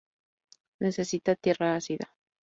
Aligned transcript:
Necesita 0.79 1.35
tierra 1.35 1.75
ácida. 1.75 2.11